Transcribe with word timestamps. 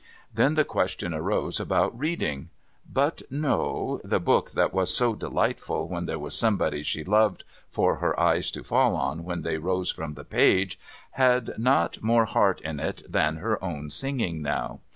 Then 0.33 0.55
the 0.55 0.65
question 0.65 1.13
arose 1.13 1.59
about 1.59 1.95
reading. 1.95 2.49
But 2.91 3.21
no; 3.29 4.01
the 4.03 4.19
book 4.19 4.49
that 4.53 4.73
was 4.73 4.91
so 4.91 5.13
delightful 5.13 5.87
when 5.87 6.07
there 6.07 6.17
was 6.17 6.35
somebody 6.35 6.81
she 6.81 7.03
loved 7.03 7.43
for 7.69 7.97
her 7.97 8.19
eyes 8.19 8.49
to 8.53 8.63
fall 8.63 8.95
on 8.95 9.23
when 9.23 9.43
they 9.43 9.59
rose 9.59 9.91
from 9.91 10.13
the 10.13 10.25
page, 10.25 10.79
had 11.11 11.53
not 11.59 12.01
more 12.01 12.25
heart 12.25 12.61
in 12.61 12.79
it 12.79 13.03
than 13.07 13.35
her 13.35 13.63
own 13.63 13.91
singing 13.91 14.41
now. 14.41 14.79